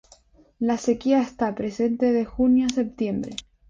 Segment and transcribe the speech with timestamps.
[0.57, 3.35] La sequía está presente de junio a septiembre.